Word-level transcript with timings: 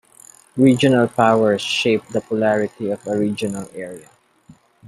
Regional 0.57 1.07
powers 1.07 1.61
shape 1.61 2.03
the 2.07 2.21
polarity 2.21 2.89
of 2.89 3.05
a 3.05 3.15
regional 3.15 3.69
area. 3.75 4.09